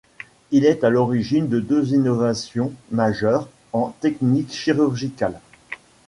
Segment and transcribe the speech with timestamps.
[0.49, 5.39] Il est à l'origine de deux innovations majeures en technique chirurgicale.